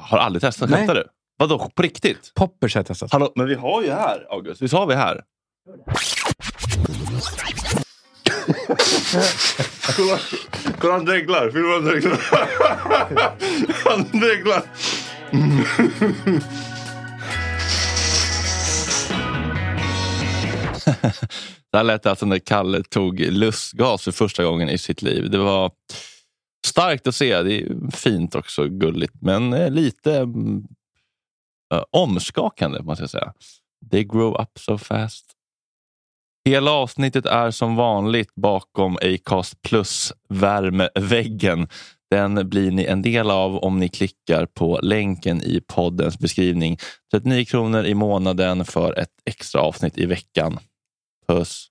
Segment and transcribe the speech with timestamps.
[0.00, 0.70] Har aldrig testat.
[0.70, 0.78] Nej.
[0.78, 1.04] Skämtar du?
[1.38, 2.32] Vadå, på riktigt?
[2.34, 3.12] Poppers har jag testat.
[3.12, 4.62] Hallå, men vi har ju här, August.
[4.62, 5.20] Visst har vi här?
[9.96, 10.18] kolla,
[10.78, 11.50] kolla han dreglar.
[11.50, 12.18] Filma han dreglar.
[13.84, 14.62] han dreglar.
[21.72, 25.30] Det här lät alltså när Kalle tog lustgas för första gången i sitt liv.
[25.30, 25.70] Det var
[26.80, 27.42] starkt att se.
[27.42, 30.16] Det är fint också, gulligt, men eh, lite
[31.74, 33.32] äh, omskakande måste jag säga.
[33.90, 35.26] They grow up so fast.
[36.44, 41.68] Hela avsnittet är som vanligt bakom Acast plus värmeväggen.
[42.10, 46.78] Den blir ni en del av om ni klickar på länken i poddens beskrivning.
[47.12, 50.58] 39 kronor i månaden för ett extra avsnitt i veckan.
[51.28, 51.66] Puss!